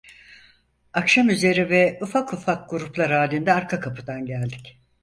[0.93, 4.79] Akşamüzeri ve ufak ufak gruplar halinde arka kapıdan geldik.